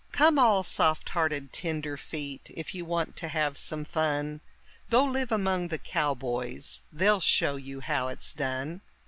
Come 0.11 0.39
all 0.39 0.63
soft 0.63 1.09
hearted 1.09 1.53
tenderfeet, 1.53 2.49
if 2.55 2.73
you 2.73 2.85
want 2.85 3.15
to 3.17 3.27
have 3.27 3.55
some 3.55 3.85
fun; 3.85 4.41
Go 4.89 5.03
live 5.03 5.31
among 5.31 5.67
the 5.67 5.77
cowboys, 5.77 6.81
they'll 6.91 7.19
show 7.19 7.55
you 7.55 7.81
how 7.81 8.07
it's 8.07 8.33
done. 8.33 8.81